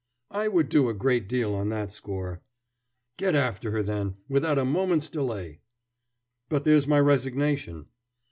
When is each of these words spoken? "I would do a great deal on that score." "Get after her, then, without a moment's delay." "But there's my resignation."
"I 0.31 0.47
would 0.47 0.67
do 0.67 0.89
a 0.89 0.95
great 0.95 1.29
deal 1.29 1.53
on 1.53 1.69
that 1.69 1.91
score." 1.91 2.41
"Get 3.17 3.35
after 3.35 3.69
her, 3.69 3.83
then, 3.83 4.15
without 4.27 4.57
a 4.57 4.65
moment's 4.65 5.09
delay." 5.09 5.59
"But 6.49 6.63
there's 6.63 6.87
my 6.87 6.99
resignation." 6.99 7.85